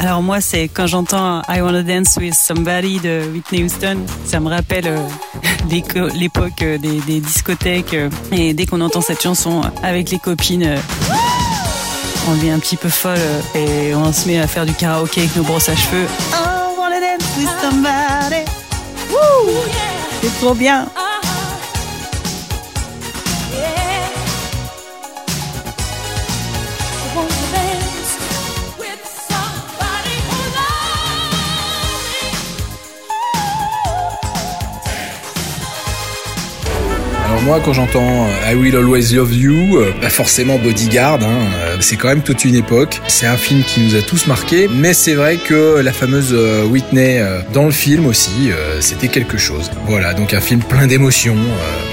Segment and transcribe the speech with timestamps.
[0.00, 4.48] Alors moi, c'est quand j'entends I Wanna Dance with Somebody de Whitney Houston, ça me
[4.48, 7.92] rappelle euh, l'époque euh, des, discothèques.
[7.92, 10.74] Euh, et dès qu'on entend cette chanson avec les copines,
[12.30, 13.18] on devient un petit peu folle
[13.54, 16.06] et on se met à faire du karaoké avec nos brosses à cheveux.
[16.32, 18.46] I wanna dance with somebody.
[20.22, 20.86] C'est trop bien.
[37.58, 42.08] Quand j'entends euh, I Will Always Love You, bah forcément Bodyguard, hein, euh, c'est quand
[42.08, 43.00] même toute une époque.
[43.08, 46.32] C'est un film qui nous a tous marqués, mais c'est vrai que la fameuse
[46.70, 47.20] Whitney
[47.52, 48.50] dans le film aussi,
[48.80, 49.70] c'était quelque chose.
[49.86, 51.36] Voilà, donc un film plein d'émotions.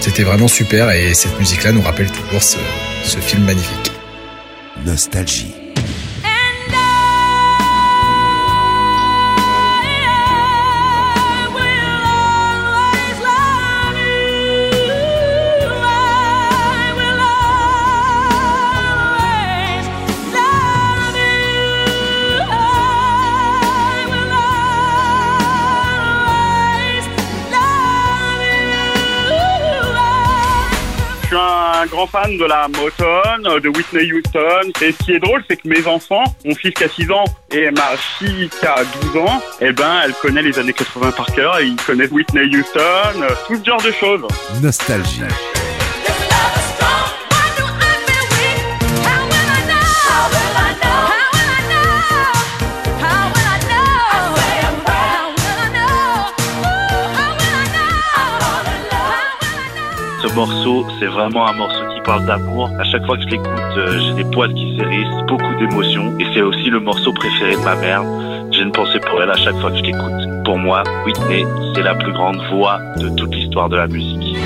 [0.00, 3.92] C'était vraiment super et cette musique-là nous rappelle toujours ce film magnifique.
[4.84, 5.67] Nostalgie.
[31.78, 34.70] Un grand fan de la Motown, de Whitney Houston.
[34.82, 37.24] Et ce qui est drôle, c'est que mes enfants, mon fils qui a 6 ans
[37.52, 41.26] et ma fille qui a 12 ans, eh ben, elle connaît les années 80 par
[41.26, 44.26] cœur et ils connaissent Whitney Houston, tout ce genre de choses.
[44.62, 45.22] Nostalgie.
[61.00, 62.70] C'est vraiment un morceau qui parle d'amour.
[62.78, 66.16] À chaque fois que je l'écoute, euh, j'ai des poils qui s'hérissent, beaucoup d'émotions.
[66.20, 68.04] Et c'est aussi le morceau préféré de ma mère.
[68.52, 70.44] J'ai une pensée pour elle à chaque fois que je l'écoute.
[70.44, 71.44] Pour moi, Whitney,
[71.74, 74.36] c'est la plus grande voix de toute l'histoire de la musique.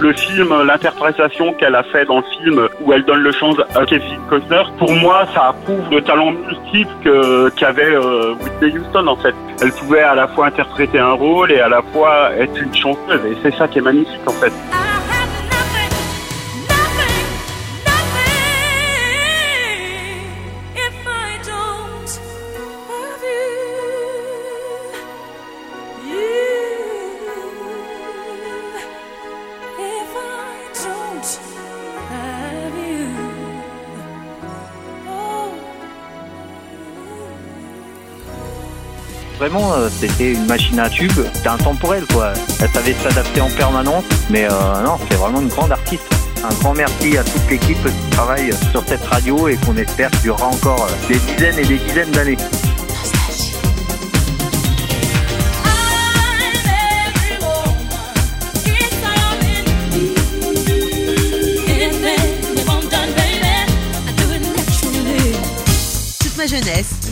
[0.00, 3.84] Le film, l'interprétation qu'elle a fait dans le film où elle donne le chant à
[3.86, 4.62] Kevin Costner.
[4.76, 9.34] Pour moi, ça approuve le talent multiple qu'avait euh, Whitney Houston en fait.
[9.62, 13.20] Elle pouvait à la fois interpréter un rôle et à la fois être une chanteuse
[13.24, 14.52] et c'est ça qui est magnifique en fait.
[39.38, 42.32] Vraiment, euh, c'était une machine à tube, c'était intemporel quoi.
[42.60, 46.02] Elle savait s'adapter en permanence, mais euh, non, c'est vraiment une grande artiste.
[46.44, 50.26] Un grand merci à toute l'équipe qui travaille sur cette radio et qu'on espère qu'il
[50.26, 52.36] y aura encore euh, des dizaines et des dizaines d'années.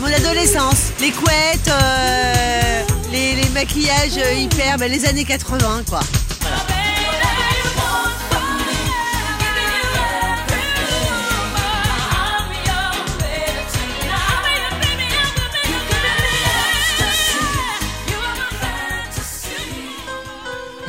[0.00, 6.00] Mon adolescence, les couettes, euh, les, maquillages hyper, ben, les années 80 quoi.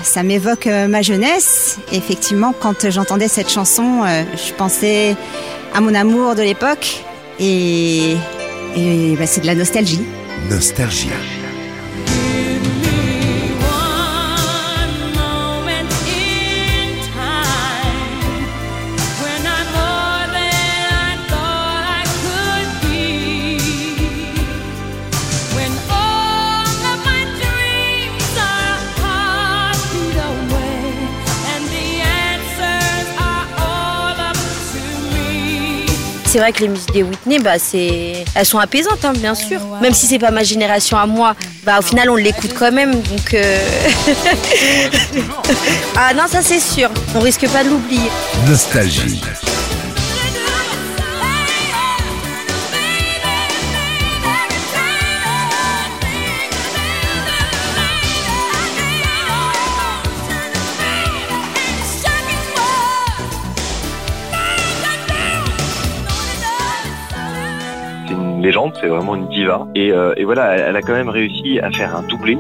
[0.04, 1.80] Ça m'évoque euh, ma jeunesse.
[1.92, 5.16] Effectivement, quand j'entendais cette chanson, euh, je pensais
[5.74, 7.04] à mon amour de l'époque,
[7.40, 8.18] et,
[8.78, 10.02] et bah, c'est de la nostalgie.
[10.50, 11.10] Nostalgie.
[36.38, 38.24] C'est vrai que les musiques des Whitney, bah, c'est...
[38.36, 39.60] elles sont apaisantes, hein, bien sûr.
[39.82, 42.92] Même si c'est pas ma génération à moi, bah, au final, on l'écoute quand même.
[42.92, 43.60] Donc, euh,
[45.98, 46.92] ah non, ça c'est sûr.
[47.16, 48.12] On risque pas de l'oublier.
[48.48, 49.20] Nostalgie.
[68.80, 69.68] C'est vraiment une diva.
[69.76, 72.38] Et, euh, voilà, elle a quand même réussi à faire un doublé,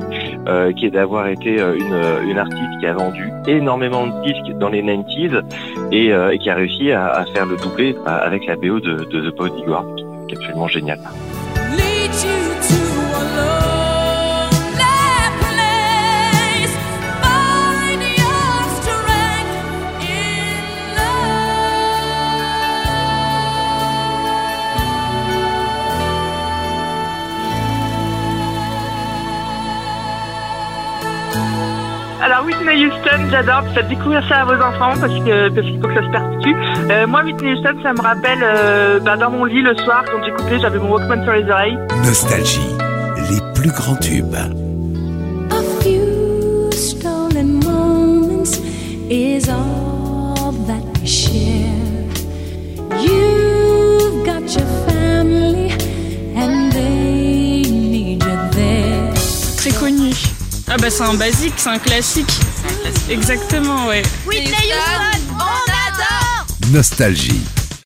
[0.47, 1.75] euh, qui est d'avoir été euh,
[2.23, 5.41] une, artiste qui a vendu énormément de disques dans les 90s
[5.91, 9.85] et, qui a réussi à, faire le doublé avec la BO de, de The Bodyguard,
[10.27, 10.99] qui est absolument génial.
[32.27, 35.87] Alors Whitney Houston, j'adore, faites découvrir ça à vos enfants parce que parce qu'il faut
[35.87, 36.55] que ça se perpétue.
[36.91, 40.21] Euh, moi Whitney Houston, ça me rappelle euh, bah, dans mon lit le soir quand
[40.25, 41.77] j'écoutais, j'avais mon Walkman sur les oreilles.
[42.03, 42.75] Nostalgie,
[43.31, 44.35] les plus grands tubes.
[44.35, 48.59] A few stolen moments
[49.09, 49.86] is all
[60.77, 62.31] Ah bah c'est un basique, c'est un classique.
[63.09, 64.03] Exactement, ouais.
[64.27, 64.53] Houston,
[65.31, 67.41] on adore Nostalgie,